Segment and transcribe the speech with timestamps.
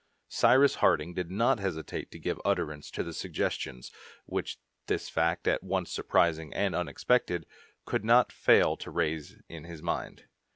[0.29, 3.91] Cyrus Harding did not hesitate to give utterance to the suggestions
[4.25, 7.45] which this fact, at once surprising and unexpected,
[7.85, 10.23] could not fail to raise in his mind.